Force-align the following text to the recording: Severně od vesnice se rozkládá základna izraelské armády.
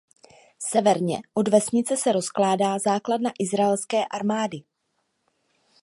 Severně 0.59 1.21
od 1.33 1.47
vesnice 1.47 1.97
se 1.97 2.11
rozkládá 2.11 2.79
základna 2.79 3.31
izraelské 3.39 4.05
armády. 4.05 4.63